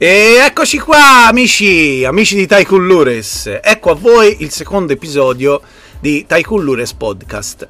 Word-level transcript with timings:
E 0.00 0.36
eccoci 0.46 0.78
qua, 0.78 1.26
amici, 1.26 2.04
amici 2.04 2.36
di 2.36 2.46
Tycoon 2.46 2.86
Lures. 2.86 3.58
Ecco 3.60 3.90
a 3.90 3.94
voi 3.96 4.36
il 4.42 4.52
secondo 4.52 4.92
episodio 4.92 5.60
di 5.98 6.24
Tycoon 6.24 6.62
Lures 6.62 6.92
Podcast. 6.92 7.68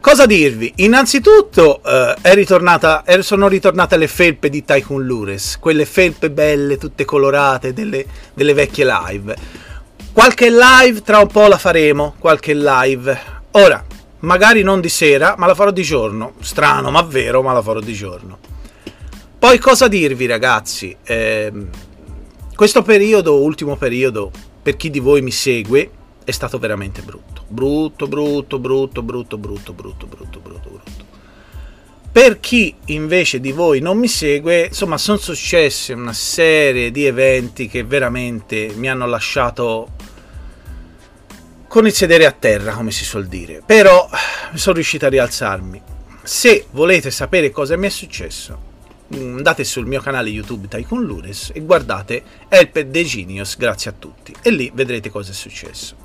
Cosa 0.00 0.26
dirvi? 0.26 0.74
Innanzitutto 0.76 1.82
eh, 1.84 2.14
è 2.20 2.34
ritornata, 2.34 3.02
sono 3.18 3.48
ritornate 3.48 3.96
le 3.96 4.06
felpe 4.06 4.48
di 4.48 4.64
Tycoon 4.64 5.04
Lures, 5.04 5.58
quelle 5.58 5.86
felpe 5.86 6.30
belle, 6.30 6.78
tutte 6.78 7.04
colorate, 7.04 7.72
delle, 7.72 8.06
delle 8.32 8.54
vecchie 8.54 8.84
live. 8.84 9.34
Qualche 10.12 10.48
live 10.48 11.02
tra 11.02 11.18
un 11.18 11.26
po' 11.26 11.48
la 11.48 11.58
faremo, 11.58 12.14
qualche 12.20 12.54
live. 12.54 13.20
Ora, 13.50 13.84
magari 14.20 14.62
non 14.62 14.80
di 14.80 14.88
sera, 14.88 15.34
ma 15.36 15.46
la 15.46 15.54
farò 15.56 15.72
di 15.72 15.82
giorno. 15.82 16.34
Strano, 16.42 16.92
ma 16.92 17.02
vero, 17.02 17.42
ma 17.42 17.52
la 17.52 17.60
farò 17.60 17.80
di 17.80 17.92
giorno. 17.92 18.54
Poi 19.46 19.58
cosa 19.60 19.86
dirvi 19.86 20.26
ragazzi? 20.26 20.96
Eh, 21.04 21.52
questo 22.56 22.82
periodo, 22.82 23.40
ultimo 23.40 23.76
periodo, 23.76 24.32
per 24.60 24.74
chi 24.74 24.90
di 24.90 24.98
voi 24.98 25.22
mi 25.22 25.30
segue, 25.30 25.88
è 26.24 26.32
stato 26.32 26.58
veramente 26.58 27.00
brutto. 27.00 27.44
Brutto, 27.46 28.08
brutto, 28.08 28.58
brutto, 28.58 29.02
brutto, 29.04 29.38
brutto, 29.38 29.72
brutto, 29.72 30.06
brutto, 30.06 30.40
brutto, 30.40 30.68
brutto. 30.68 31.04
Per 32.10 32.40
chi 32.40 32.74
invece 32.86 33.38
di 33.38 33.52
voi 33.52 33.78
non 33.78 33.98
mi 33.98 34.08
segue, 34.08 34.64
insomma, 34.64 34.98
sono 34.98 35.18
successe 35.18 35.92
una 35.92 36.12
serie 36.12 36.90
di 36.90 37.06
eventi 37.06 37.68
che 37.68 37.84
veramente 37.84 38.72
mi 38.74 38.90
hanno 38.90 39.06
lasciato 39.06 39.90
con 41.68 41.86
il 41.86 41.92
sedere 41.92 42.26
a 42.26 42.32
terra, 42.32 42.72
come 42.72 42.90
si 42.90 43.04
suol 43.04 43.28
dire. 43.28 43.62
Però 43.64 44.10
sono 44.54 44.74
riuscito 44.74 45.06
a 45.06 45.10
rialzarmi. 45.10 45.80
Se 46.24 46.66
volete 46.72 47.12
sapere 47.12 47.52
cosa 47.52 47.76
mi 47.76 47.86
è 47.86 47.90
successo, 47.90 48.65
andate 49.12 49.64
sul 49.64 49.86
mio 49.86 50.00
canale 50.00 50.30
YouTube 50.30 50.68
Tycoon 50.68 51.04
Lures 51.04 51.50
e 51.54 51.60
guardate 51.60 52.22
Helped 52.48 52.90
the 52.90 53.04
Genius, 53.04 53.56
grazie 53.56 53.90
a 53.90 53.94
tutti. 53.98 54.34
E 54.42 54.50
lì 54.50 54.70
vedrete 54.74 55.10
cosa 55.10 55.30
è 55.30 55.34
successo. 55.34 55.96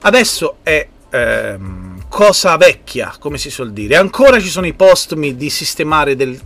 Adesso 0.00 0.56
è 0.62 0.88
ehm, 1.10 2.08
cosa 2.08 2.56
vecchia, 2.56 3.14
come 3.18 3.38
si 3.38 3.50
suol 3.50 3.72
dire. 3.72 3.96
Ancora 3.96 4.40
ci 4.40 4.48
sono 4.48 4.66
i 4.66 4.74
postumi 4.74 5.36
di 5.36 5.50
sistemare 5.50 6.16
del... 6.16 6.38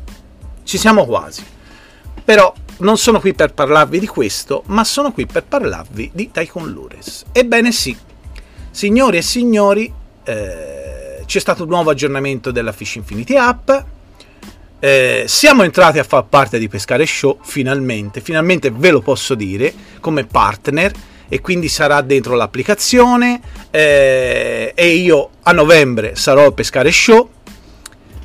Ci 0.62 0.78
siamo 0.78 1.06
quasi. 1.06 1.44
Però 2.24 2.52
non 2.78 2.98
sono 2.98 3.20
qui 3.20 3.32
per 3.34 3.54
parlarvi 3.54 3.98
di 3.98 4.06
questo, 4.06 4.62
ma 4.66 4.84
sono 4.84 5.12
qui 5.12 5.26
per 5.26 5.44
parlarvi 5.44 6.10
di 6.12 6.30
Tycoon 6.30 6.70
Lures. 6.70 7.24
Ebbene 7.32 7.72
sì, 7.72 7.96
signori 8.70 9.16
e 9.16 9.22
signori, 9.22 9.92
eh, 10.24 11.22
c'è 11.24 11.38
stato 11.38 11.62
un 11.62 11.68
nuovo 11.70 11.90
aggiornamento 11.90 12.50
della 12.50 12.72
Fish 12.72 12.96
Infinity 12.96 13.36
App 13.36 13.70
eh, 14.78 15.24
siamo 15.26 15.62
entrati 15.62 15.98
a 15.98 16.04
far 16.04 16.26
parte 16.26 16.58
di 16.58 16.68
Pescare 16.68 17.06
Show 17.06 17.38
finalmente, 17.42 18.20
finalmente 18.20 18.70
ve 18.70 18.90
lo 18.90 19.00
posso 19.00 19.34
dire 19.34 19.72
come 20.00 20.24
partner 20.24 20.92
e 21.28 21.40
quindi 21.40 21.68
sarà 21.68 22.00
dentro 22.02 22.34
l'applicazione. 22.34 23.40
Eh, 23.70 24.72
e 24.74 24.88
io 24.88 25.30
a 25.42 25.52
novembre 25.52 26.14
sarò 26.14 26.46
a 26.46 26.52
Pescare 26.52 26.92
Show, 26.92 27.28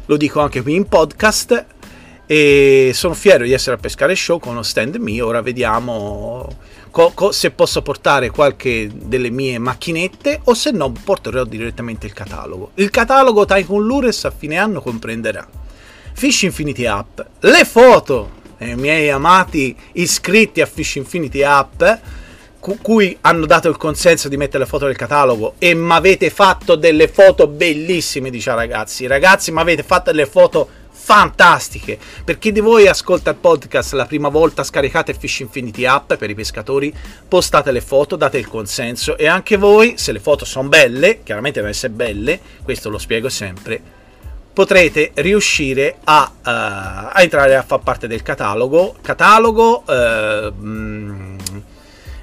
lo 0.06 0.18
dico 0.18 0.40
anche 0.40 0.62
qui 0.62 0.76
in 0.76 0.86
podcast. 0.88 1.66
E 2.26 2.92
sono 2.94 3.14
fiero 3.14 3.44
di 3.44 3.52
essere 3.52 3.76
a 3.76 3.80
Pescare 3.80 4.16
Show 4.16 4.40
con 4.40 4.54
uno 4.54 4.64
stand 4.64 4.96
mio, 4.96 5.28
ora 5.28 5.42
vediamo 5.42 6.48
co- 6.90 7.12
co- 7.14 7.34
se 7.34 7.52
posso 7.52 7.82
portare 7.82 8.30
qualche 8.30 8.90
delle 8.94 9.30
mie 9.30 9.58
macchinette 9.58 10.40
o 10.46 10.54
se 10.54 10.72
no 10.72 10.92
porterò 10.92 11.44
direttamente 11.44 12.06
il 12.06 12.14
catalogo. 12.14 12.72
Il 12.76 12.90
catalogo 12.90 13.46
Tycoon 13.46 13.86
Lures 13.86 14.24
a 14.24 14.32
fine 14.32 14.58
anno 14.58 14.82
comprenderà 14.82 15.46
Fish 16.14 16.44
Infinity 16.44 16.86
App, 16.86 17.20
le 17.40 17.66
foto 17.66 18.40
dei 18.58 18.76
miei 18.76 19.10
amati 19.10 19.76
iscritti 19.94 20.62
a 20.62 20.66
Fish 20.66 20.96
Infinity 20.96 21.42
App, 21.42 21.84
cu- 22.60 22.80
cui 22.82 23.18
hanno 23.22 23.46
dato 23.46 23.68
il 23.68 23.78
consenso 23.78 24.30
di 24.30 24.38
mettere 24.38 24.64
le 24.64 24.70
foto 24.70 24.86
nel 24.86 24.96
catalogo 24.96 25.56
e 25.58 25.74
mi 25.74 25.92
avete 25.92 26.30
fatto 26.30 26.76
delle 26.76 27.08
foto 27.08 27.48
bellissime, 27.48 28.30
dice 28.30 28.54
ragazzi. 28.54 29.08
Ragazzi, 29.08 29.52
mi 29.52 29.60
avete 29.60 29.84
fatto 29.84 30.12
delle 30.12 30.28
foto 30.28 30.70
fantastiche. 30.92 31.98
Per 32.24 32.38
chi 32.38 32.52
di 32.52 32.60
voi 32.60 32.88
ascolta 32.88 33.32
il 33.32 33.38
podcast 33.38 33.94
la 33.94 34.06
prima 34.06 34.30
volta, 34.30 34.64
scaricate 34.64 35.16
Fish 35.16 35.40
Infinity 35.40 35.86
App 35.86 36.14
per 36.14 36.30
i 36.30 36.36
pescatori, 36.36 36.94
postate 37.28 37.72
le 37.72 37.82
foto, 37.82 38.16
date 38.16 38.38
il 38.38 38.48
consenso 38.48 39.18
e 39.18 39.28
anche 39.28 39.58
voi, 39.58 39.96
se 39.98 40.12
le 40.12 40.20
foto 40.20 40.46
sono 40.46 40.70
belle, 40.70 41.22
chiaramente 41.24 41.56
devono 41.56 41.74
essere 41.74 41.94
belle, 41.94 42.40
questo 42.64 42.90
lo 42.90 43.00
spiego 43.00 43.30
sempre 43.30 44.00
potrete 44.62 45.12
riuscire 45.16 45.96
a, 46.04 46.32
uh, 46.32 46.40
a, 46.44 47.14
entrare 47.16 47.56
a 47.56 47.64
far 47.64 47.80
parte 47.80 48.06
del 48.06 48.22
catalogo, 48.22 48.96
catalogo, 49.02 49.84
uh, 49.88 50.54
mh, 50.54 51.38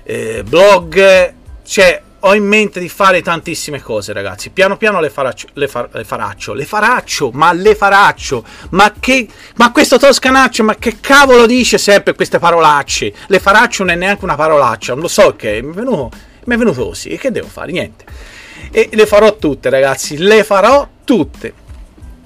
eh, 0.05 0.45
blog, 0.45 1.35
cioè 1.65 2.01
ho 2.21 2.35
in 2.37 2.47
mente 2.47 2.79
di 2.79 2.89
fare 2.89 3.23
tantissime 3.23 3.83
cose 3.83 4.13
ragazzi, 4.13 4.51
piano 4.51 4.77
piano 4.77 5.01
le 5.01 5.11
faraccio, 5.11 5.49
le, 5.55 5.67
far, 5.67 5.89
le 5.93 6.05
faraccio, 6.05 6.53
le 6.53 6.65
faraccio, 6.65 7.31
ma 7.33 7.53
le 7.53 7.75
faraccio, 7.75 8.45
ma 8.71 8.95
che, 9.01 9.27
ma 9.57 9.73
questo 9.73 9.99
toscanaccio, 9.99 10.63
ma 10.63 10.77
che 10.77 11.01
cavolo 11.01 11.45
dice 11.45 11.77
sempre 11.77 12.15
queste 12.15 12.39
parolacce, 12.39 13.13
le 13.27 13.41
faraccio 13.41 13.83
non 13.83 13.95
è 13.95 13.97
neanche 13.97 14.23
una 14.23 14.37
parolaccia, 14.37 14.93
non 14.93 15.03
lo 15.03 15.09
so 15.09 15.35
che, 15.35 15.61
mi 15.61 15.73
è 15.73 15.75
venuto, 15.75 16.11
mi 16.45 16.55
è 16.55 16.57
venuto 16.57 16.87
così, 16.87 17.09
e 17.09 17.19
che 17.19 17.33
devo 17.33 17.49
fare? 17.49 17.73
Niente. 17.73 18.05
E 18.71 18.91
le 18.93 19.07
farò 19.07 19.37
tutte 19.37 19.71
ragazzi, 19.71 20.19
le 20.19 20.45
farò 20.45 20.87
tutte 21.03 21.67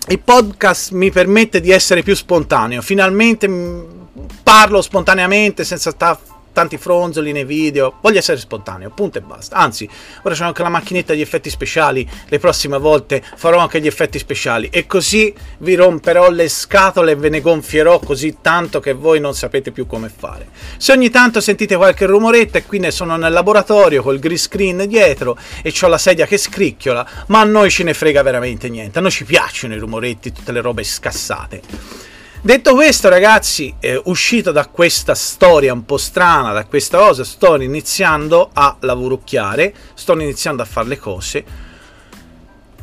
il 0.09 0.19
podcast 0.19 0.93
mi 0.93 1.11
permette 1.11 1.61
di 1.61 1.71
essere 1.71 2.03
più 2.03 2.15
spontaneo. 2.15 2.83
Finalmente 2.83 3.49
parlo 4.43 4.83
spontaneamente 4.83 5.65
senza 5.65 5.91
stare 5.91 6.19
tanti 6.53 6.77
fronzoli 6.77 7.33
nei 7.33 7.45
video, 7.45 7.95
voglio 8.01 8.19
essere 8.19 8.39
spontaneo, 8.39 8.91
punto 8.91 9.19
e 9.19 9.21
basta. 9.21 9.57
Anzi, 9.57 9.89
ora 10.23 10.35
c'è 10.35 10.45
anche 10.45 10.63
la 10.63 10.69
macchinetta 10.69 11.15
di 11.15 11.21
effetti 11.21 11.51
speciali, 11.51 12.09
le 12.29 12.39
prossime 12.39 12.79
volte 12.79 13.23
farò 13.37 13.59
anche 13.59 13.81
gli 13.81 13.87
effetti 13.87 14.19
speciali 14.19 14.69
e 14.71 14.87
così 14.87 15.35
vi 15.59 15.75
romperò 15.75 16.31
le 16.31 16.49
scatole 16.49 17.13
e 17.13 17.17
ve 17.17 17.29
ne 17.29 17.41
gonfierò 17.41 17.99
così 17.99 18.39
tanto 18.41 18.81
che 18.81 18.93
voi 18.93 19.21
non 19.21 19.35
sapete 19.35 19.71
più 19.71 19.87
come 19.87 20.11
fare. 20.15 20.49
Se 20.77 20.93
ogni 20.93 21.11
tanto 21.11 21.41
sentite 21.41 21.77
qualche 21.77 22.07
rumoretto 22.07 22.59
e 22.59 22.67
qui 22.67 22.79
ne 22.79 22.91
sono 22.91 23.17
nel 23.17 23.33
laboratorio 23.33 24.03
col 24.03 24.19
green 24.19 24.39
screen 24.39 24.87
dietro 24.87 25.37
e 25.63 25.73
ho 25.81 25.87
la 25.89 25.99
sedia 25.99 26.27
che 26.27 26.37
scricchiola, 26.37 27.25
ma 27.29 27.41
a 27.41 27.45
noi 27.45 27.71
ce 27.71 27.83
ne 27.85 27.95
frega 27.95 28.23
veramente 28.23 28.69
niente, 28.69 28.99
a 28.99 29.03
noi 29.03 29.11
ci 29.11 29.25
piacciono 29.25 29.75
i 29.75 29.79
rumoretti, 29.79 30.33
tutte 30.33 30.53
le 30.53 30.61
robe 30.61 30.85
scassate. 30.85 32.12
Detto 32.45 32.75
questo, 32.75 33.09
ragazzi, 33.09 33.73
eh, 33.79 34.03
uscito 34.07 34.51
da 34.51 34.67
questa 34.67 35.15
storia 35.15 35.73
un 35.73 35.85
po' 35.85 35.97
strana, 35.97 36.51
da 36.51 36.65
questa 36.65 36.99
cosa, 36.99 37.23
sto 37.23 37.55
iniziando 37.63 38.51
a 38.53 38.75
lavorucchiare, 38.81 39.73
sto 39.95 40.15
iniziando 40.15 40.61
a 40.61 40.65
fare 40.65 40.89
le 40.89 40.99
cose. 40.99 41.45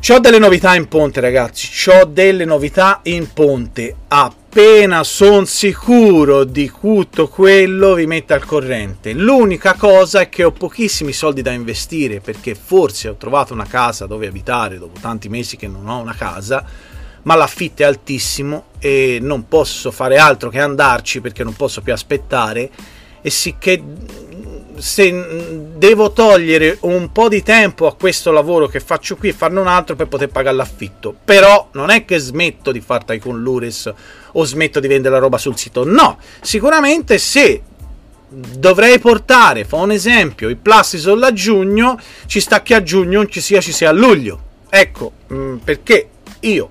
Ho 0.08 0.18
delle 0.18 0.38
novità 0.38 0.74
in 0.76 0.88
ponte, 0.88 1.20
ragazzi. 1.20 1.90
Ho 1.90 2.06
delle 2.06 2.46
novità 2.46 3.00
in 3.02 3.30
ponte. 3.34 3.94
Appena 4.08 5.04
sono 5.04 5.44
sicuro 5.44 6.44
di 6.44 6.72
tutto 6.80 7.28
quello, 7.28 7.92
vi 7.92 8.06
metto 8.06 8.32
al 8.32 8.46
corrente. 8.46 9.12
L'unica 9.12 9.74
cosa 9.74 10.20
è 10.20 10.30
che 10.30 10.42
ho 10.42 10.52
pochissimi 10.52 11.12
soldi 11.12 11.42
da 11.42 11.50
investire 11.50 12.20
perché 12.20 12.54
forse 12.54 13.10
ho 13.10 13.16
trovato 13.16 13.52
una 13.52 13.66
casa 13.66 14.06
dove 14.06 14.26
abitare 14.26 14.78
dopo 14.78 14.98
tanti 14.98 15.28
mesi 15.28 15.58
che 15.58 15.68
non 15.68 15.86
ho 15.86 16.00
una 16.00 16.14
casa 16.14 16.64
ma 17.22 17.34
l'affitto 17.34 17.82
è 17.82 17.84
altissimo 17.84 18.66
e 18.78 19.18
non 19.20 19.46
posso 19.48 19.90
fare 19.90 20.16
altro 20.16 20.48
che 20.48 20.60
andarci 20.60 21.20
perché 21.20 21.44
non 21.44 21.54
posso 21.54 21.80
più 21.82 21.92
aspettare 21.92 22.70
e 23.20 23.30
sicché 23.30 23.82
se 24.80 25.68
devo 25.76 26.12
togliere 26.12 26.78
un 26.80 27.12
po' 27.12 27.28
di 27.28 27.42
tempo 27.42 27.86
a 27.86 27.94
questo 27.94 28.30
lavoro 28.30 28.66
che 28.66 28.80
faccio 28.80 29.16
qui 29.16 29.28
e 29.28 29.32
farne 29.32 29.60
un 29.60 29.66
altro 29.66 29.94
per 29.94 30.08
poter 30.08 30.28
pagare 30.28 30.56
l'affitto. 30.56 31.14
Però 31.22 31.68
non 31.72 31.90
è 31.90 32.04
che 32.04 32.18
smetto 32.18 32.72
di 32.72 32.80
fare 32.80 33.04
Tycoon 33.04 33.42
Lures 33.42 33.92
o 34.32 34.44
smetto 34.44 34.80
di 34.80 34.88
vendere 34.88 35.14
la 35.14 35.20
roba 35.20 35.36
sul 35.36 35.58
sito. 35.58 35.84
No, 35.84 36.18
sicuramente 36.40 37.18
se 37.18 37.62
dovrei 38.30 38.98
portare, 38.98 39.64
fa 39.64 39.76
un 39.76 39.90
esempio, 39.90 40.48
i 40.48 40.56
Plastisol 40.56 41.22
a 41.22 41.32
giugno, 41.32 41.98
ci 42.26 42.40
sta 42.40 42.62
che 42.62 42.74
a 42.74 42.82
giugno 42.82 43.18
non 43.18 43.30
ci 43.30 43.40
sia, 43.40 43.60
ci 43.60 43.72
sia 43.72 43.90
a 43.90 43.92
luglio. 43.92 44.48
Ecco, 44.70 45.12
mm, 45.32 45.56
perché 45.56 46.08
io 46.40 46.70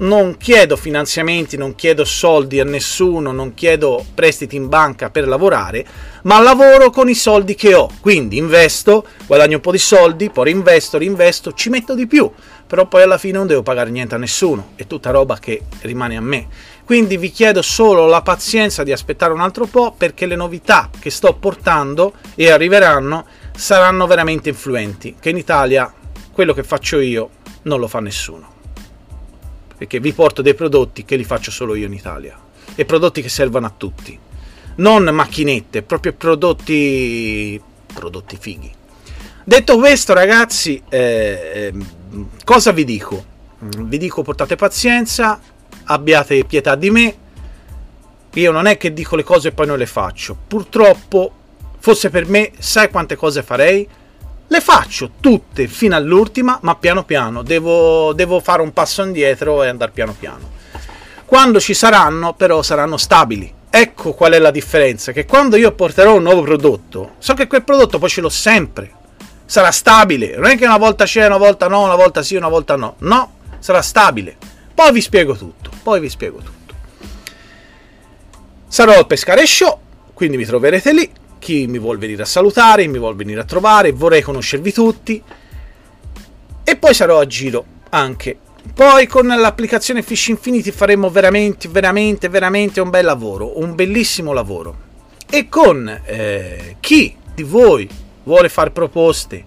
non 0.00 0.36
chiedo 0.38 0.76
finanziamenti, 0.76 1.56
non 1.56 1.74
chiedo 1.74 2.04
soldi 2.04 2.58
a 2.60 2.64
nessuno, 2.64 3.32
non 3.32 3.52
chiedo 3.52 4.04
prestiti 4.14 4.56
in 4.56 4.68
banca 4.68 5.10
per 5.10 5.28
lavorare, 5.28 5.86
ma 6.22 6.40
lavoro 6.40 6.90
con 6.90 7.08
i 7.08 7.14
soldi 7.14 7.54
che 7.54 7.74
ho. 7.74 7.90
Quindi 8.00 8.38
investo, 8.38 9.06
guadagno 9.26 9.56
un 9.56 9.62
po' 9.62 9.72
di 9.72 9.78
soldi, 9.78 10.30
poi 10.30 10.46
rinvesto, 10.46 10.96
rinvesto, 10.96 11.52
ci 11.52 11.68
metto 11.68 11.94
di 11.94 12.06
più, 12.06 12.30
però 12.66 12.86
poi 12.86 13.02
alla 13.02 13.18
fine 13.18 13.36
non 13.38 13.46
devo 13.46 13.62
pagare 13.62 13.90
niente 13.90 14.14
a 14.14 14.18
nessuno, 14.18 14.70
è 14.74 14.86
tutta 14.86 15.10
roba 15.10 15.38
che 15.38 15.62
rimane 15.82 16.16
a 16.16 16.22
me. 16.22 16.48
Quindi 16.84 17.18
vi 17.18 17.30
chiedo 17.30 17.62
solo 17.62 18.06
la 18.06 18.22
pazienza 18.22 18.82
di 18.82 18.92
aspettare 18.92 19.32
un 19.32 19.40
altro 19.40 19.66
po' 19.66 19.94
perché 19.96 20.26
le 20.26 20.34
novità 20.34 20.88
che 20.98 21.10
sto 21.10 21.34
portando 21.34 22.14
e 22.34 22.50
arriveranno 22.50 23.26
saranno 23.54 24.06
veramente 24.06 24.48
influenti, 24.48 25.16
che 25.20 25.30
in 25.30 25.36
Italia 25.36 25.92
quello 26.32 26.54
che 26.54 26.62
faccio 26.62 26.98
io 26.98 27.30
non 27.62 27.78
lo 27.78 27.86
fa 27.86 28.00
nessuno 28.00 28.58
perché 29.80 29.98
vi 29.98 30.12
porto 30.12 30.42
dei 30.42 30.52
prodotti 30.52 31.06
che 31.06 31.16
li 31.16 31.24
faccio 31.24 31.50
solo 31.50 31.74
io 31.74 31.86
in 31.86 31.94
Italia 31.94 32.38
e 32.74 32.84
prodotti 32.84 33.22
che 33.22 33.30
servono 33.30 33.64
a 33.64 33.72
tutti. 33.74 34.18
non 34.76 35.04
macchinette, 35.04 35.80
proprio 35.80 36.12
prodotti, 36.12 37.58
prodotti 37.94 38.36
fighi. 38.38 38.70
Detto 39.42 39.78
questo, 39.78 40.12
ragazzi, 40.12 40.82
eh, 40.90 41.70
ehm, 41.72 42.28
cosa 42.44 42.72
vi 42.72 42.84
dico? 42.84 43.24
Vi 43.58 43.96
dico 43.96 44.20
portate 44.20 44.54
pazienza, 44.54 45.40
abbiate 45.84 46.44
pietà 46.44 46.74
di 46.74 46.90
me. 46.90 47.16
Io 48.34 48.52
non 48.52 48.66
è 48.66 48.76
che 48.76 48.92
dico 48.92 49.16
le 49.16 49.24
cose 49.24 49.48
e 49.48 49.52
poi 49.52 49.66
non 49.66 49.78
le 49.78 49.86
faccio. 49.86 50.36
Purtroppo, 50.46 51.32
fosse 51.78 52.10
per 52.10 52.26
me, 52.26 52.52
sai 52.58 52.90
quante 52.90 53.16
cose 53.16 53.42
farei? 53.42 53.88
Le 54.52 54.60
faccio 54.60 55.12
tutte 55.20 55.68
fino 55.68 55.94
all'ultima, 55.94 56.58
ma 56.62 56.74
piano 56.74 57.04
piano. 57.04 57.44
Devo, 57.44 58.12
devo 58.14 58.40
fare 58.40 58.62
un 58.62 58.72
passo 58.72 59.04
indietro 59.04 59.62
e 59.62 59.68
andare 59.68 59.92
piano 59.92 60.12
piano. 60.18 60.50
Quando 61.24 61.60
ci 61.60 61.72
saranno, 61.72 62.34
però, 62.34 62.60
saranno 62.60 62.96
stabili. 62.96 63.54
Ecco 63.70 64.12
qual 64.12 64.32
è 64.32 64.40
la 64.40 64.50
differenza, 64.50 65.12
che 65.12 65.24
quando 65.24 65.54
io 65.54 65.70
porterò 65.70 66.16
un 66.16 66.24
nuovo 66.24 66.42
prodotto, 66.42 67.12
so 67.18 67.34
che 67.34 67.46
quel 67.46 67.62
prodotto 67.62 68.00
poi 68.00 68.08
ce 68.08 68.20
l'ho 68.20 68.28
sempre. 68.28 68.92
Sarà 69.44 69.70
stabile, 69.70 70.34
non 70.34 70.46
è 70.46 70.56
che 70.56 70.64
una 70.64 70.78
volta 70.78 71.04
c'è, 71.04 71.24
una 71.26 71.36
volta 71.36 71.68
no, 71.68 71.82
una 71.84 71.94
volta 71.94 72.20
sì, 72.20 72.34
una 72.34 72.48
volta 72.48 72.74
no. 72.74 72.96
No, 72.98 73.34
sarà 73.60 73.82
stabile. 73.82 74.36
Poi 74.74 74.90
vi 74.90 75.00
spiego 75.00 75.36
tutto, 75.36 75.70
poi 75.84 76.00
vi 76.00 76.08
spiego 76.08 76.38
tutto. 76.38 76.74
Sarò 78.66 78.98
al 78.98 79.06
Pescare 79.06 79.46
Show, 79.46 79.78
quindi 80.12 80.36
mi 80.36 80.44
troverete 80.44 80.92
lì. 80.92 81.08
Chi 81.40 81.66
mi 81.66 81.80
vuol 81.80 81.98
venire 81.98 82.22
a 82.22 82.26
salutare, 82.26 82.86
mi 82.86 82.98
vuol 82.98 83.16
venire 83.16 83.40
a 83.40 83.44
trovare, 83.44 83.90
vorrei 83.90 84.22
conoscervi 84.22 84.72
tutti. 84.72 85.20
E 86.62 86.76
poi 86.76 86.94
sarò 86.94 87.18
a 87.18 87.26
giro 87.26 87.64
anche 87.90 88.38
poi 88.74 89.06
con 89.06 89.26
l'applicazione 89.26 90.02
Fish 90.02 90.28
Infinity 90.28 90.70
faremo 90.70 91.08
veramente, 91.08 91.68
veramente, 91.68 92.28
veramente 92.28 92.80
un 92.80 92.90
bel 92.90 93.04
lavoro, 93.04 93.58
un 93.58 93.74
bellissimo 93.74 94.32
lavoro. 94.32 94.88
E 95.28 95.48
con 95.48 95.88
eh, 96.04 96.76
chi 96.80 97.16
di 97.34 97.42
voi 97.42 97.88
vuole 98.24 98.48
fare 98.48 98.70
proposte, 98.70 99.44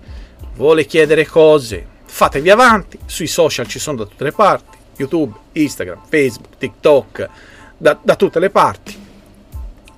vuole 0.56 0.86
chiedere 0.86 1.26
cose, 1.28 1.86
fatevi 2.06 2.50
avanti, 2.50 2.98
sui 3.06 3.28
social 3.28 3.68
ci 3.68 3.80
sono 3.80 3.98
da 3.98 4.06
tutte 4.06 4.24
le 4.24 4.32
parti, 4.32 4.78
YouTube, 4.98 5.36
Instagram, 5.54 6.02
Facebook, 6.10 6.58
TikTok, 6.58 7.30
da, 7.78 7.98
da 8.02 8.16
tutte 8.16 8.40
le 8.40 8.50
parti. 8.50 9.02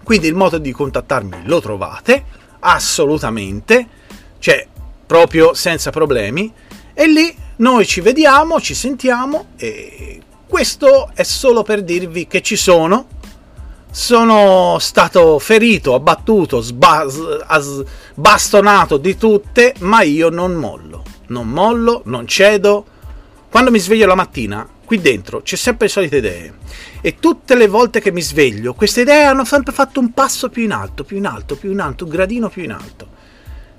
Quindi 0.05 0.27
il 0.27 0.35
modo 0.35 0.59
di 0.59 0.71
contattarmi 0.71 1.41
lo 1.45 1.59
trovate, 1.59 2.23
assolutamente, 2.59 3.87
cioè 4.37 4.67
proprio 5.05 5.55
senza 5.55 5.89
problemi, 5.89 6.53
e 6.93 7.07
lì 7.07 7.35
noi 7.57 7.87
ci 7.87 8.01
vediamo, 8.01 8.61
ci 8.61 8.75
sentiamo 8.75 9.47
e 9.57 10.21
questo 10.47 11.09
è 11.15 11.23
solo 11.23 11.63
per 11.63 11.81
dirvi 11.81 12.27
che 12.27 12.43
ci 12.43 12.55
sono. 12.55 13.07
Sono 13.89 14.77
stato 14.79 15.39
ferito, 15.39 15.95
abbattuto, 15.95 16.61
sba- 16.61 17.07
bastonato 18.13 18.97
di 18.97 19.17
tutte, 19.17 19.73
ma 19.79 20.03
io 20.03 20.29
non 20.29 20.53
mollo. 20.53 21.03
Non 21.27 21.47
mollo, 21.47 22.01
non 22.05 22.27
cedo. 22.27 22.85
Quando 23.49 23.71
mi 23.71 23.79
sveglio 23.79 24.05
la 24.05 24.15
mattina, 24.15 24.67
qui 24.85 25.01
dentro 25.01 25.41
c'è 25.41 25.55
sempre 25.55 25.87
le 25.87 25.91
solite 25.91 26.17
idee. 26.17 26.53
E 27.01 27.15
tutte 27.19 27.55
le 27.55 27.67
volte 27.67 27.99
che 27.99 28.11
mi 28.11 28.21
sveglio, 28.21 28.73
queste 28.73 29.01
idee 29.01 29.25
hanno 29.25 29.43
sempre 29.43 29.73
fatto 29.73 29.99
un 29.99 30.11
passo 30.13 30.49
più 30.49 30.63
in 30.63 30.71
alto, 30.71 31.03
più 31.03 31.17
in 31.17 31.25
alto, 31.25 31.55
più 31.55 31.71
in 31.71 31.79
alto, 31.79 32.05
un 32.05 32.09
gradino 32.09 32.49
più 32.49 32.63
in 32.63 32.71
alto. 32.71 33.07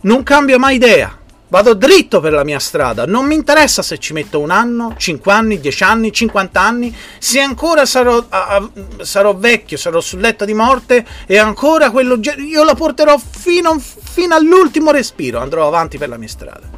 Non 0.02 0.22
cambio 0.22 0.58
mai 0.58 0.76
idea 0.76 1.24
Vado 1.48 1.74
dritto 1.74 2.18
per 2.18 2.32
la 2.32 2.42
mia 2.42 2.58
strada, 2.58 3.06
non 3.06 3.24
mi 3.24 3.36
interessa 3.36 3.80
se 3.80 3.98
ci 3.98 4.12
metto 4.12 4.40
un 4.40 4.50
anno, 4.50 4.94
5 4.96 5.32
anni, 5.32 5.60
10 5.60 5.82
anni, 5.84 6.12
50 6.12 6.60
anni, 6.60 6.96
se 7.18 7.38
ancora 7.38 7.86
sarò, 7.86 8.24
a, 8.28 8.68
sarò 9.02 9.32
vecchio, 9.36 9.76
sarò 9.76 10.00
sul 10.00 10.18
letto 10.18 10.44
di 10.44 10.54
morte 10.54 11.06
e 11.24 11.38
ancora 11.38 11.92
quello 11.92 12.18
io 12.38 12.64
lo 12.64 12.74
porterò 12.74 13.16
fino, 13.16 13.78
fino 13.78 14.34
all'ultimo 14.34 14.90
respiro, 14.90 15.38
andrò 15.38 15.68
avanti 15.68 15.98
per 15.98 16.08
la 16.08 16.16
mia 16.16 16.26
strada. 16.26 16.68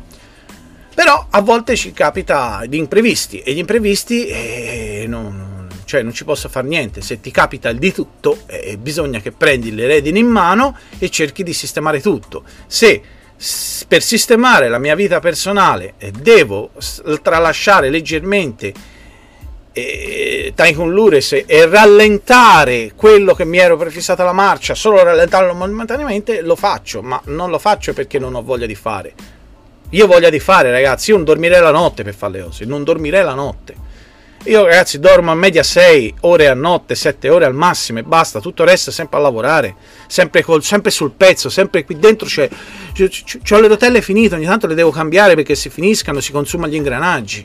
Però 0.99 1.29
a 1.31 1.41
volte 1.43 1.77
ci 1.77 1.93
capita 1.93 2.65
di 2.67 2.77
imprevisti 2.77 3.39
e 3.39 3.53
gli 3.53 3.59
imprevisti 3.59 4.27
eh, 4.27 5.05
non, 5.07 5.69
cioè 5.85 6.03
non 6.03 6.13
ci 6.13 6.25
posso 6.25 6.49
fare 6.49 6.67
niente. 6.67 7.03
Se 7.03 7.21
ti 7.21 7.31
capita 7.31 7.69
il 7.69 7.79
di 7.79 7.93
tutto, 7.93 8.41
eh, 8.47 8.77
bisogna 8.79 9.21
che 9.21 9.31
prendi 9.31 9.73
le 9.73 9.87
redini 9.87 10.19
in 10.19 10.27
mano 10.27 10.77
e 10.99 11.09
cerchi 11.09 11.45
di 11.45 11.53
sistemare 11.53 12.01
tutto. 12.01 12.43
Se 12.67 13.01
per 13.87 14.03
sistemare 14.03 14.69
la 14.69 14.81
mia 14.81 14.97
vita 14.97 15.21
personale 15.21 15.95
devo 16.21 16.71
tralasciare 17.23 17.91
leggermente 17.91 18.73
eh, 19.71 20.53
Tycoon 20.53 20.91
Lures 20.91 21.45
e 21.47 21.67
rallentare 21.67 22.95
quello 22.97 23.35
che 23.35 23.45
mi 23.45 23.59
ero 23.59 23.77
prefissato 23.77 24.25
la 24.25 24.33
marcia, 24.33 24.75
solo 24.75 25.05
rallentarlo 25.05 25.55
momentaneamente, 25.55 26.41
lo 26.41 26.57
faccio, 26.57 27.03
ma 27.03 27.23
non 27.27 27.51
lo 27.51 27.61
faccio 27.61 27.93
perché 27.93 28.19
non 28.19 28.35
ho 28.35 28.43
voglia 28.43 28.67
di 28.67 28.75
fare. 28.75 29.37
Io 29.91 30.05
ho 30.05 30.07
voglia 30.07 30.29
di 30.29 30.39
fare, 30.39 30.71
ragazzi, 30.71 31.11
io 31.11 31.17
non 31.17 31.25
dormirei 31.25 31.61
la 31.61 31.71
notte 31.71 32.03
per 32.03 32.15
fare 32.15 32.39
le 32.39 32.45
cose, 32.45 32.65
non 32.65 32.85
dormirei 32.85 33.25
la 33.25 33.35
notte. 33.35 33.87
Io 34.45 34.65
ragazzi 34.65 35.01
dormo 35.01 35.31
a 35.31 35.35
media 35.35 35.63
6 35.63 36.15
ore 36.21 36.49
a 36.49 36.55
notte, 36.55 36.95
7 36.95 37.29
ore 37.29 37.45
al 37.45 37.55
massimo 37.55 37.99
e 37.99 38.03
basta, 38.03 38.41
tutto 38.41 38.63
il 38.63 38.69
resto 38.69 38.91
è 38.91 38.93
sempre 38.93 39.19
a 39.19 39.21
lavorare, 39.21 39.75
sempre, 40.07 40.43
col, 40.43 40.63
sempre 40.63 40.91
sul 40.91 41.11
pezzo, 41.11 41.49
sempre 41.49 41.85
qui 41.85 41.99
dentro 41.99 42.27
c'è, 42.27 42.49
ho 42.49 43.61
le 43.61 43.69
rotelle 43.69 44.01
finite, 44.01 44.37
ogni 44.37 44.47
tanto 44.47 44.67
le 44.67 44.75
devo 44.75 44.91
cambiare 44.91 45.35
perché 45.35 45.55
si 45.55 45.71
finiscano, 45.71 46.21
si 46.21 46.33
consumano 46.33 46.71
gli 46.73 46.77
ingranaggi. 46.77 47.45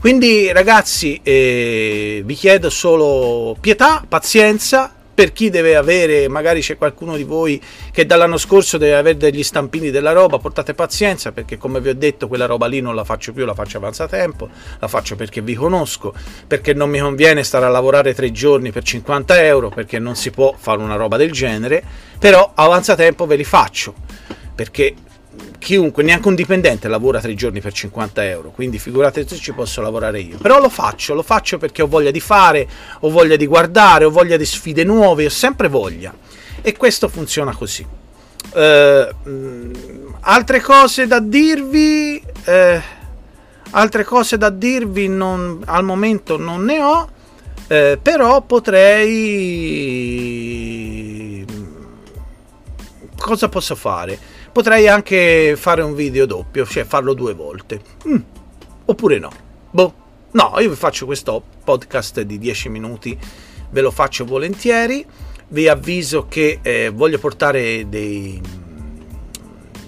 Quindi 0.00 0.50
ragazzi 0.52 1.20
eh, 1.22 2.22
vi 2.24 2.34
chiedo 2.34 2.70
solo 2.70 3.56
pietà, 3.60 4.04
pazienza, 4.06 4.92
per 5.14 5.32
chi 5.32 5.48
deve 5.48 5.76
avere, 5.76 6.28
magari 6.28 6.60
c'è 6.60 6.76
qualcuno 6.76 7.16
di 7.16 7.22
voi 7.22 7.62
che 7.92 8.04
dall'anno 8.04 8.36
scorso 8.36 8.78
deve 8.78 8.96
avere 8.96 9.16
degli 9.16 9.42
stampini 9.42 9.90
della 9.90 10.12
roba, 10.12 10.38
portate 10.38 10.74
pazienza 10.74 11.30
perché 11.30 11.56
come 11.56 11.80
vi 11.80 11.88
ho 11.88 11.94
detto 11.94 12.26
quella 12.26 12.46
roba 12.46 12.66
lì 12.66 12.80
non 12.80 12.94
la 12.94 13.04
faccio 13.04 13.32
più, 13.32 13.44
la 13.44 13.54
faccio 13.54 13.76
avanza 13.76 14.08
tempo, 14.08 14.48
la 14.80 14.88
faccio 14.88 15.14
perché 15.14 15.40
vi 15.40 15.54
conosco, 15.54 16.12
perché 16.46 16.74
non 16.74 16.90
mi 16.90 16.98
conviene 16.98 17.44
stare 17.44 17.64
a 17.64 17.68
lavorare 17.68 18.12
tre 18.12 18.32
giorni 18.32 18.72
per 18.72 18.82
50 18.82 19.44
euro, 19.44 19.68
perché 19.68 19.98
non 19.98 20.16
si 20.16 20.30
può 20.30 20.54
fare 20.58 20.78
una 20.78 20.96
roba 20.96 21.16
del 21.16 21.30
genere, 21.30 21.82
però 22.18 22.52
avanza 22.54 22.96
tempo 22.96 23.26
ve 23.26 23.36
li 23.36 23.44
faccio, 23.44 23.94
perché 24.54 24.94
chiunque, 25.58 26.02
neanche 26.02 26.28
un 26.28 26.34
dipendente 26.34 26.88
lavora 26.88 27.20
tre 27.20 27.34
giorni 27.34 27.62
per 27.62 27.72
50 27.72 28.24
euro, 28.26 28.50
quindi 28.50 28.78
figurate 28.78 29.26
se 29.26 29.36
ci 29.36 29.54
posso 29.54 29.80
lavorare 29.80 30.20
io. 30.20 30.36
Però 30.36 30.60
lo 30.60 30.68
faccio, 30.68 31.14
lo 31.14 31.22
faccio 31.22 31.56
perché 31.56 31.80
ho 31.80 31.86
voglia 31.86 32.10
di 32.10 32.20
fare, 32.20 32.68
ho 33.00 33.08
voglia 33.08 33.36
di 33.36 33.46
guardare, 33.46 34.04
ho 34.04 34.10
voglia 34.10 34.36
di 34.36 34.44
sfide 34.44 34.84
nuove, 34.84 35.24
ho 35.24 35.30
sempre 35.30 35.68
voglia. 35.68 36.14
E 36.60 36.76
questo 36.76 37.08
funziona 37.08 37.54
così. 37.54 37.86
Uh, 38.52 39.08
altre 40.20 40.60
cose 40.60 41.06
da 41.06 41.18
dirvi, 41.18 42.22
uh, 42.44 42.80
altre 43.70 44.04
cose 44.04 44.36
da 44.36 44.50
dirvi 44.50 45.08
non, 45.08 45.62
al 45.64 45.82
momento 45.82 46.36
non 46.36 46.62
ne 46.64 46.82
ho, 46.82 47.08
uh, 47.68 47.98
però 48.00 48.42
potrei... 48.42 49.22
Cosa 53.16 53.48
posso 53.48 53.74
fare? 53.74 54.33
Potrei 54.54 54.86
anche 54.86 55.56
fare 55.56 55.82
un 55.82 55.96
video 55.96 56.26
doppio, 56.26 56.64
cioè 56.64 56.84
farlo 56.84 57.12
due 57.12 57.34
volte. 57.34 57.80
Mm. 58.06 58.20
Oppure 58.84 59.18
no. 59.18 59.32
Boh. 59.72 59.94
No, 60.30 60.54
io 60.60 60.68
vi 60.68 60.76
faccio 60.76 61.06
questo 61.06 61.42
podcast 61.64 62.20
di 62.20 62.38
10 62.38 62.68
minuti, 62.68 63.18
ve 63.70 63.80
lo 63.80 63.90
faccio 63.90 64.24
volentieri. 64.24 65.04
Vi 65.48 65.66
avviso 65.66 66.26
che 66.28 66.60
eh, 66.62 66.92
voglio 66.94 67.18
portare 67.18 67.88
dei, 67.88 68.40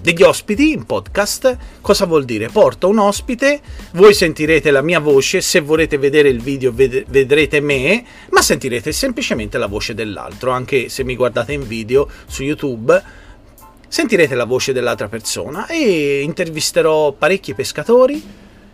degli 0.01 0.21
ospiti 0.21 0.73
in 0.73 0.83
podcast. 0.83 1.57
Cosa 1.79 2.05
vuol 2.05 2.25
dire? 2.25 2.49
Porto 2.49 2.89
un 2.89 2.97
ospite, 2.97 3.61
voi 3.93 4.13
sentirete 4.13 4.69
la 4.69 4.81
mia 4.81 4.99
voce, 4.99 5.39
se 5.39 5.61
volete 5.61 5.97
vedere 5.97 6.27
il 6.27 6.41
video 6.41 6.73
ved- 6.73 7.05
vedrete 7.07 7.61
me, 7.61 8.03
ma 8.31 8.41
sentirete 8.41 8.91
semplicemente 8.91 9.57
la 9.57 9.67
voce 9.67 9.93
dell'altro, 9.93 10.51
anche 10.51 10.89
se 10.89 11.05
mi 11.05 11.15
guardate 11.15 11.53
in 11.53 11.65
video 11.65 12.09
su 12.25 12.43
YouTube 12.43 13.25
sentirete 13.87 14.35
la 14.35 14.45
voce 14.45 14.73
dell'altra 14.73 15.07
persona 15.07 15.67
e 15.67 16.21
intervisterò 16.21 17.13
parecchi 17.13 17.53
pescatori, 17.53 18.21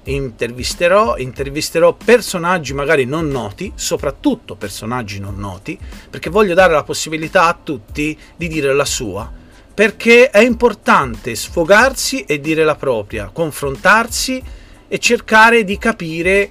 intervisterò, 0.03 1.17
intervisterò 1.17 1.93
personaggi 1.93 2.73
magari 2.73 3.05
non 3.05 3.27
noti, 3.27 3.71
soprattutto 3.75 4.55
personaggi 4.55 5.19
non 5.19 5.35
noti, 5.37 5.77
perché 6.09 6.29
voglio 6.29 6.53
dare 6.53 6.73
la 6.73 6.83
possibilità 6.83 7.47
a 7.47 7.57
tutti 7.61 8.17
di 8.35 8.47
dire 8.47 8.73
la 8.73 8.85
sua, 8.85 9.31
perché 9.73 10.29
è 10.29 10.39
importante 10.39 11.35
sfogarsi 11.35 12.23
e 12.23 12.39
dire 12.39 12.63
la 12.63 12.75
propria, 12.75 13.29
confrontarsi 13.31 14.43
e 14.87 14.99
cercare 14.99 15.63
di 15.63 15.77
capire 15.77 16.49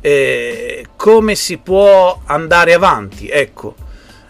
eh, 0.00 0.86
come 0.96 1.34
si 1.34 1.58
può 1.58 2.20
andare 2.24 2.72
avanti. 2.72 3.28
Ecco, 3.28 3.74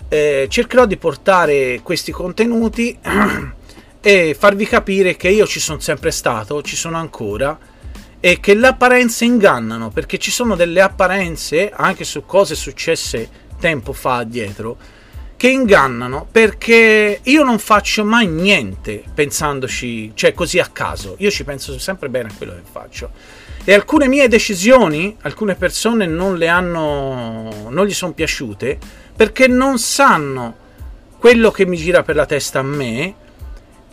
eh, 0.08 0.46
cercherò 0.48 0.86
di 0.86 0.96
portare 0.96 1.80
questi 1.82 2.12
contenuti 2.12 2.98
e 4.00 4.36
farvi 4.38 4.66
capire 4.66 5.16
che 5.16 5.28
io 5.28 5.46
ci 5.46 5.60
sono 5.60 5.80
sempre 5.80 6.10
stato, 6.10 6.62
ci 6.62 6.76
sono 6.76 6.96
ancora 6.96 7.58
e 8.20 8.40
che 8.40 8.54
le 8.54 8.66
apparenze 8.66 9.24
ingannano 9.24 9.90
perché 9.90 10.18
ci 10.18 10.30
sono 10.30 10.56
delle 10.56 10.80
apparenze 10.80 11.70
anche 11.70 12.04
su 12.04 12.24
cose 12.24 12.54
successe 12.54 13.46
tempo 13.60 13.92
fa 13.92 14.24
dietro 14.24 14.76
che 15.38 15.48
ingannano 15.48 16.26
perché 16.30 17.20
io 17.22 17.44
non 17.44 17.60
faccio 17.60 18.04
mai 18.04 18.26
niente 18.26 19.04
pensandoci, 19.14 20.10
cioè 20.14 20.34
così 20.34 20.58
a 20.58 20.66
caso. 20.66 21.14
Io 21.18 21.30
ci 21.30 21.44
penso 21.44 21.78
sempre 21.78 22.08
bene 22.08 22.30
a 22.30 22.32
quello 22.36 22.54
che 22.54 22.62
faccio. 22.68 23.10
E 23.62 23.72
alcune 23.72 24.08
mie 24.08 24.26
decisioni, 24.26 25.16
alcune 25.22 25.54
persone 25.54 26.06
non 26.06 26.38
le 26.38 26.48
hanno, 26.48 27.68
non 27.68 27.86
gli 27.86 27.94
sono 27.94 28.14
piaciute 28.14 28.78
perché 29.14 29.46
non 29.46 29.78
sanno 29.78 30.56
quello 31.20 31.52
che 31.52 31.66
mi 31.66 31.76
gira 31.76 32.02
per 32.02 32.16
la 32.16 32.26
testa 32.26 32.58
a 32.58 32.62
me 32.62 33.14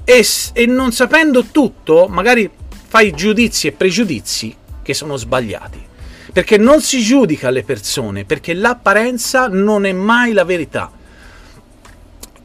e, 0.06 0.26
e 0.54 0.66
non 0.66 0.94
sapendo 0.94 1.46
tutto, 1.52 2.08
magari 2.08 2.50
fai 2.88 3.12
giudizi 3.12 3.68
e 3.68 3.72
pregiudizi 3.74 4.56
che 4.82 4.94
sono 4.94 5.18
sbagliati. 5.18 5.84
Perché 6.32 6.58
non 6.58 6.82
si 6.82 7.02
giudica 7.02 7.50
le 7.50 7.64
persone, 7.64 8.24
perché 8.24 8.54
l'apparenza 8.54 9.48
non 9.48 9.86
è 9.86 9.92
mai 9.92 10.32
la 10.32 10.46
verità 10.46 10.92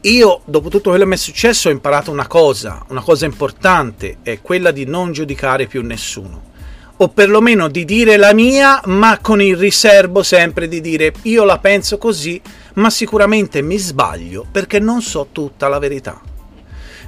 io, 0.05 0.41
dopo 0.45 0.69
tutto 0.69 0.89
quello 0.89 1.03
che 1.03 1.09
mi 1.11 1.15
è 1.15 1.19
successo, 1.19 1.67
ho 1.67 1.71
imparato 1.71 2.09
una 2.09 2.25
cosa, 2.25 2.83
una 2.87 3.01
cosa 3.01 3.25
importante, 3.25 4.17
è 4.23 4.41
quella 4.41 4.71
di 4.71 4.85
non 4.85 5.11
giudicare 5.11 5.67
più 5.67 5.83
nessuno. 5.83 6.49
O 6.97 7.09
perlomeno 7.09 7.67
di 7.67 7.85
dire 7.85 8.17
la 8.17 8.33
mia, 8.33 8.81
ma 8.85 9.19
con 9.21 9.43
il 9.43 9.55
riservo 9.55 10.23
sempre 10.23 10.67
di 10.67 10.81
dire 10.81 11.13
io 11.23 11.43
la 11.43 11.59
penso 11.59 11.99
così, 11.99 12.41
ma 12.75 12.89
sicuramente 12.89 13.61
mi 13.61 13.77
sbaglio 13.77 14.43
perché 14.51 14.79
non 14.79 15.03
so 15.03 15.27
tutta 15.31 15.67
la 15.67 15.77
verità. 15.77 16.30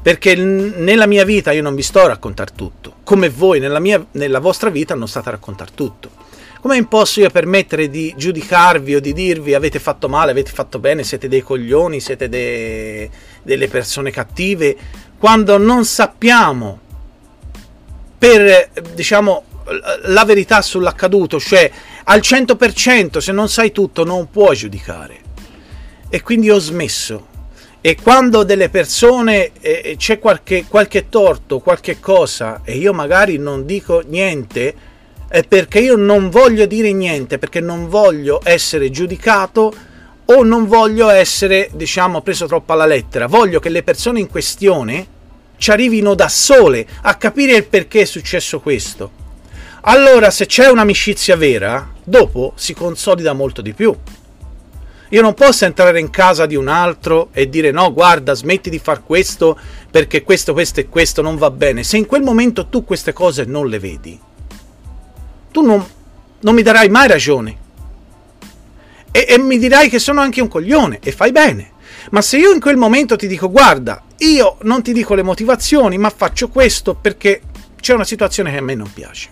Perché 0.03 0.35
nella 0.35 1.07
mia 1.07 1.25
vita 1.25 1.51
io 1.51 1.63
non 1.63 1.73
vi 1.73 1.81
sto 1.81 2.01
a 2.01 2.07
raccontare 2.07 2.51
tutto, 2.55 2.97
come 3.03 3.29
voi 3.29 3.59
nella, 3.59 3.79
mia, 3.79 4.05
nella 4.11 4.39
vostra 4.39 4.69
vita 4.69 4.93
non 4.93 5.07
state 5.07 5.29
a 5.29 5.31
raccontare 5.31 5.71
tutto 5.73 6.21
come 6.63 6.85
posso 6.85 7.19
io 7.19 7.29
permettere 7.29 7.89
di 7.89 8.13
giudicarvi 8.15 8.95
o 8.95 9.01
di 9.01 9.11
dirvi 9.11 9.53
avete 9.53 9.79
fatto 9.79 10.07
male, 10.07 10.31
avete 10.31 10.49
fatto 10.49 10.79
bene, 10.79 11.03
siete 11.03 11.27
dei 11.27 11.41
coglioni, 11.41 11.99
siete 11.99 12.29
de... 12.29 13.09
delle 13.41 13.67
persone 13.67 14.11
cattive, 14.11 14.77
quando 15.17 15.57
non 15.57 15.83
sappiamo 15.83 16.79
per, 18.17 18.69
diciamo, 18.93 19.43
la 20.03 20.23
verità 20.23 20.61
sull'accaduto, 20.61 21.37
cioè 21.37 21.69
al 22.05 22.19
100% 22.19 23.17
se 23.17 23.33
non 23.33 23.49
sai 23.49 23.73
tutto 23.73 24.05
non 24.05 24.29
puoi 24.29 24.55
giudicare. 24.55 25.19
E 26.07 26.21
quindi 26.21 26.49
ho 26.49 26.59
smesso. 26.59 27.27
E 27.85 27.97
quando 28.01 28.43
delle 28.43 28.69
persone 28.69 29.51
eh, 29.59 29.95
c'è 29.97 30.17
qualche, 30.17 30.63
qualche 30.69 31.09
torto, 31.09 31.59
qualche 31.59 31.99
cosa, 31.99 32.61
e 32.63 32.77
io 32.77 32.93
magari 32.93 33.37
non 33.37 33.65
dico 33.65 34.01
niente, 34.05 34.73
è 35.27 35.43
perché 35.43 35.79
io 35.79 35.97
non 35.97 36.29
voglio 36.29 36.65
dire 36.65 36.93
niente, 36.93 37.37
perché 37.37 37.59
non 37.59 37.89
voglio 37.89 38.39
essere 38.41 38.89
giudicato 38.89 39.73
o 40.23 40.43
non 40.43 40.65
voglio 40.65 41.09
essere, 41.09 41.71
diciamo, 41.73 42.21
preso 42.21 42.45
troppo 42.45 42.71
alla 42.71 42.85
lettera. 42.85 43.27
Voglio 43.27 43.59
che 43.59 43.67
le 43.67 43.83
persone 43.83 44.21
in 44.21 44.29
questione 44.29 45.05
ci 45.57 45.71
arrivino 45.71 46.13
da 46.13 46.29
sole 46.29 46.87
a 47.01 47.15
capire 47.15 47.57
il 47.57 47.65
perché 47.65 48.03
è 48.03 48.05
successo 48.05 48.61
questo. 48.61 49.11
Allora, 49.81 50.29
se 50.31 50.45
c'è 50.45 50.69
un'amicizia 50.69 51.35
vera, 51.35 51.91
dopo 52.01 52.53
si 52.55 52.73
consolida 52.73 53.33
molto 53.33 53.61
di 53.61 53.73
più. 53.73 53.93
Io 55.13 55.21
non 55.21 55.35
posso 55.35 55.65
entrare 55.65 55.99
in 55.99 56.09
casa 56.09 56.47
di 56.47 56.55
un 56.55 56.67
altro 56.67 57.29
e 57.33 57.47
dire 57.47 57.69
no, 57.69 57.93
guarda, 57.93 58.33
smetti 58.33 58.71
di 58.71 58.79
far 58.79 59.03
questo 59.03 59.55
perché 59.91 60.23
questo, 60.23 60.53
questo 60.53 60.79
e 60.79 60.89
questo 60.89 61.21
non 61.21 61.37
va 61.37 61.51
bene. 61.51 61.83
Se 61.83 61.97
in 61.97 62.07
quel 62.07 62.23
momento 62.23 62.65
tu 62.65 62.83
queste 62.83 63.13
cose 63.13 63.45
non 63.45 63.67
le 63.67 63.77
vedi, 63.77 64.19
tu 65.51 65.61
non, 65.61 65.85
non 66.39 66.55
mi 66.55 66.63
darai 66.63 66.89
mai 66.89 67.07
ragione. 67.07 67.57
E, 69.11 69.27
e 69.29 69.37
mi 69.37 69.59
dirai 69.59 69.87
che 69.87 69.99
sono 69.99 70.19
anche 70.19 70.41
un 70.41 70.47
coglione, 70.47 70.97
e 71.03 71.11
fai 71.11 71.31
bene. 71.31 71.73
Ma 72.09 72.23
se 72.23 72.37
io 72.37 72.51
in 72.51 72.59
quel 72.59 72.77
momento 72.77 73.15
ti 73.15 73.27
dico, 73.27 73.51
guarda, 73.51 74.01
io 74.17 74.57
non 74.63 74.81
ti 74.81 74.93
dico 74.93 75.13
le 75.13 75.21
motivazioni, 75.21 75.99
ma 75.99 76.09
faccio 76.09 76.49
questo 76.49 76.95
perché 76.95 77.39
c'è 77.79 77.93
una 77.93 78.03
situazione 78.03 78.49
che 78.49 78.57
a 78.57 78.63
me 78.63 78.73
non 78.73 78.91
piace. 78.91 79.29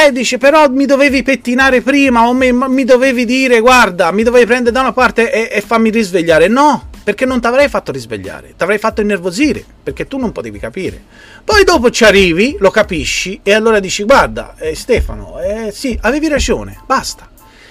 E 0.00 0.12
dice, 0.12 0.38
però 0.38 0.68
mi 0.68 0.86
dovevi 0.86 1.24
pettinare 1.24 1.80
prima 1.80 2.28
o 2.28 2.32
mi, 2.32 2.52
mi 2.52 2.84
dovevi 2.84 3.24
dire, 3.24 3.58
guarda, 3.58 4.12
mi 4.12 4.22
dovevi 4.22 4.46
prendere 4.46 4.70
da 4.70 4.80
una 4.80 4.92
parte 4.92 5.32
e, 5.32 5.56
e 5.56 5.60
fammi 5.60 5.90
risvegliare. 5.90 6.46
No, 6.46 6.88
perché 7.02 7.26
non 7.26 7.40
ti 7.40 7.48
avrei 7.48 7.68
fatto 7.68 7.90
risvegliare, 7.90 8.54
ti 8.56 8.62
avrei 8.62 8.78
fatto 8.78 9.00
innervosire, 9.00 9.64
perché 9.82 10.06
tu 10.06 10.16
non 10.16 10.30
potevi 10.30 10.60
capire. 10.60 11.02
Poi 11.44 11.64
dopo 11.64 11.90
ci 11.90 12.04
arrivi, 12.04 12.56
lo 12.60 12.70
capisci 12.70 13.40
e 13.42 13.52
allora 13.52 13.80
dici 13.80 14.04
guarda 14.04 14.54
eh, 14.56 14.76
Stefano, 14.76 15.40
eh, 15.40 15.72
sì, 15.72 15.98
avevi 16.02 16.28
ragione, 16.28 16.80
basta. 16.86 17.28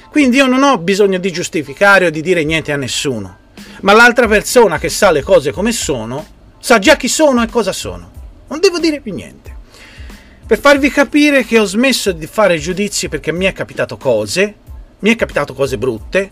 Quindi 0.10 0.36
io 0.36 0.48
non 0.48 0.64
ho 0.64 0.78
bisogno 0.80 1.20
di 1.20 1.32
giustificare 1.32 2.08
o 2.08 2.10
di 2.10 2.22
dire 2.22 2.44
niente 2.44 2.74
a 2.74 2.78
nessuno, 2.78 3.38
ma 3.82 3.94
l'altra 3.94 4.28
persona 4.28 4.78
che 4.78 4.90
sa 4.90 5.12
le 5.12 5.24
cose 5.24 5.52
come 5.52 5.72
sono, 5.72 6.26
sa 6.60 6.78
già 6.78 6.98
chi 6.98 7.08
sono 7.08 7.42
e 7.42 7.48
cosa 7.48 7.72
sono. 7.72 8.12
Non 8.50 8.60
devo 8.60 8.80
dire 8.80 9.00
più 9.00 9.14
niente. 9.14 9.57
Per 10.48 10.60
farvi 10.60 10.90
capire 10.90 11.44
che 11.44 11.60
ho 11.60 11.66
smesso 11.66 12.14
di 12.14 12.26
fare 12.26 12.58
giudizi 12.58 13.10
perché 13.10 13.34
mi 13.34 13.44
è 13.44 13.52
capitato 13.52 13.98
cose, 13.98 14.56
mi 15.00 15.10
è 15.12 15.16
capitato 15.18 15.54
cose 15.54 15.78
brutte, 15.78 16.32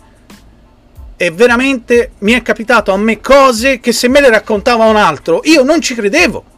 e 1.17 1.31
veramente 1.31 2.11
mi 2.19 2.31
è 2.31 2.41
capitato 2.41 2.93
a 2.93 2.97
me 2.97 3.19
cose 3.19 3.81
che 3.81 3.91
se 3.91 4.07
me 4.07 4.21
le 4.21 4.29
raccontava 4.29 4.85
un 4.85 4.95
altro 4.95 5.41
io 5.43 5.63
non 5.63 5.81
ci 5.81 5.95
credevo. 5.95 6.53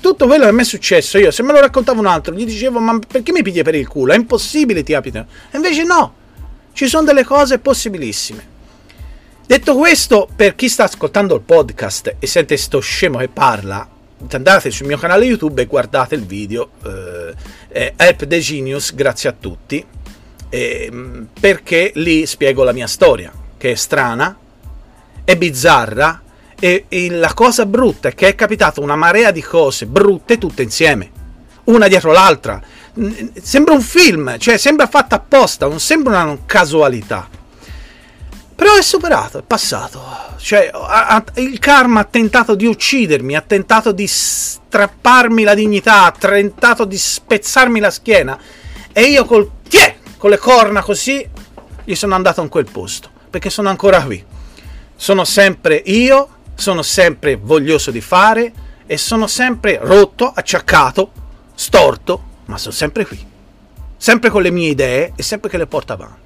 Tutto 0.00 0.26
quello 0.26 0.44
che 0.44 0.52
me 0.52 0.60
è 0.60 0.64
successo, 0.66 1.16
io 1.16 1.30
se 1.30 1.42
me 1.42 1.52
lo 1.52 1.60
raccontava 1.60 1.98
un 2.00 2.06
altro 2.06 2.34
gli 2.34 2.44
dicevo 2.44 2.80
ma 2.80 2.98
perché 2.98 3.32
mi 3.32 3.42
piglia 3.42 3.62
per 3.62 3.74
il 3.74 3.88
culo? 3.88 4.12
È 4.12 4.16
impossibile 4.16 4.82
ti 4.82 4.92
capita. 4.92 5.26
E 5.50 5.56
invece 5.56 5.84
no, 5.84 6.14
ci 6.74 6.86
sono 6.86 7.04
delle 7.04 7.24
cose 7.24 7.60
possibilissime. 7.60 8.46
Detto 9.46 9.74
questo, 9.74 10.28
per 10.36 10.54
chi 10.54 10.68
sta 10.68 10.84
ascoltando 10.84 11.34
il 11.34 11.40
podcast 11.40 12.16
e 12.18 12.26
sente 12.26 12.58
sto 12.58 12.80
scemo 12.80 13.18
che 13.18 13.28
parla, 13.28 13.88
andate 14.30 14.70
sul 14.70 14.86
mio 14.86 14.98
canale 14.98 15.24
YouTube 15.24 15.62
e 15.62 15.66
guardate 15.66 16.14
il 16.14 16.24
video 16.24 16.70
eh, 16.84 17.92
Help 17.96 18.26
the 18.26 18.38
Genius, 18.38 18.94
grazie 18.94 19.28
a 19.28 19.34
tutti, 19.38 19.84
eh, 20.48 20.92
perché 21.40 21.92
lì 21.94 22.26
spiego 22.26 22.64
la 22.64 22.72
mia 22.72 22.86
storia 22.86 23.32
che 23.56 23.72
è 23.72 23.74
strana, 23.74 24.36
è 25.24 25.36
bizzarra 25.36 26.20
e, 26.58 26.86
e 26.88 27.10
la 27.10 27.32
cosa 27.32 27.64
brutta 27.66 28.08
è 28.08 28.14
che 28.14 28.28
è 28.28 28.34
capitata 28.34 28.80
una 28.80 28.96
marea 28.96 29.30
di 29.30 29.42
cose 29.42 29.86
brutte 29.86 30.38
tutte 30.38 30.62
insieme, 30.62 31.10
una 31.64 31.88
dietro 31.88 32.12
l'altra. 32.12 32.60
Sembra 33.40 33.72
un 33.72 33.80
film, 33.80 34.36
cioè 34.38 34.58
sembra 34.58 34.86
fatta 34.86 35.16
apposta, 35.16 35.66
non 35.66 35.80
sembra 35.80 36.22
una 36.22 36.38
casualità. 36.44 37.31
Però 38.62 38.76
è 38.76 38.82
superato, 38.82 39.40
è 39.40 39.42
passato. 39.42 40.00
Cioè, 40.36 40.70
ha, 40.72 41.06
ha, 41.08 41.24
il 41.40 41.58
karma 41.58 41.98
ha 41.98 42.04
tentato 42.04 42.54
di 42.54 42.64
uccidermi, 42.64 43.34
ha 43.34 43.40
tentato 43.40 43.90
di 43.90 44.06
strapparmi 44.06 45.42
la 45.42 45.54
dignità, 45.54 46.04
ha 46.04 46.12
tentato 46.12 46.84
di 46.84 46.96
spezzarmi 46.96 47.80
la 47.80 47.90
schiena. 47.90 48.38
E 48.92 49.02
io 49.02 49.24
col, 49.24 49.50
tiè, 49.68 49.96
con 50.16 50.30
le 50.30 50.38
corna 50.38 50.80
così, 50.80 51.28
gli 51.82 51.96
sono 51.96 52.14
andato 52.14 52.40
in 52.40 52.48
quel 52.48 52.70
posto 52.70 53.10
perché 53.28 53.50
sono 53.50 53.68
ancora 53.68 54.00
qui. 54.04 54.24
Sono 54.94 55.24
sempre 55.24 55.82
io, 55.86 56.28
sono 56.54 56.82
sempre 56.82 57.34
voglioso 57.34 57.90
di 57.90 58.00
fare 58.00 58.52
e 58.86 58.96
sono 58.96 59.26
sempre 59.26 59.80
rotto, 59.82 60.30
acciaccato, 60.32 61.10
storto, 61.52 62.22
ma 62.44 62.58
sono 62.58 62.74
sempre 62.74 63.06
qui. 63.06 63.26
Sempre 63.96 64.30
con 64.30 64.40
le 64.40 64.52
mie 64.52 64.68
idee 64.68 65.14
e 65.16 65.22
sempre 65.24 65.50
che 65.50 65.58
le 65.58 65.66
porto 65.66 65.94
avanti. 65.94 66.21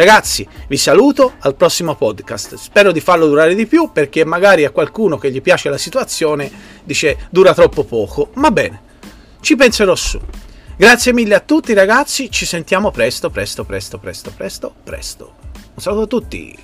Ragazzi, 0.00 0.48
vi 0.66 0.78
saluto 0.78 1.34
al 1.40 1.54
prossimo 1.56 1.94
podcast. 1.94 2.54
Spero 2.54 2.90
di 2.90 3.00
farlo 3.00 3.26
durare 3.26 3.54
di 3.54 3.66
più 3.66 3.90
perché 3.92 4.24
magari 4.24 4.64
a 4.64 4.70
qualcuno 4.70 5.18
che 5.18 5.30
gli 5.30 5.42
piace 5.42 5.68
la 5.68 5.76
situazione 5.76 6.50
dice 6.84 7.26
dura 7.28 7.52
troppo 7.52 7.84
poco. 7.84 8.30
Ma 8.36 8.50
bene, 8.50 8.80
ci 9.42 9.56
penserò 9.56 9.94
su. 9.94 10.18
Grazie 10.74 11.12
mille 11.12 11.34
a 11.34 11.40
tutti 11.40 11.74
ragazzi, 11.74 12.30
ci 12.30 12.46
sentiamo 12.46 12.90
presto, 12.90 13.28
presto, 13.28 13.64
presto, 13.64 13.98
presto, 13.98 14.32
presto, 14.34 14.74
presto. 14.82 15.34
Un 15.74 15.82
saluto 15.82 16.04
a 16.04 16.06
tutti. 16.06 16.58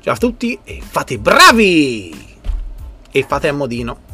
Ciao 0.00 0.14
a 0.14 0.18
tutti 0.18 0.58
e 0.64 0.82
fate 0.84 1.20
bravi! 1.20 2.36
E 3.12 3.24
fate 3.28 3.46
a 3.46 3.52
modino. 3.52 4.05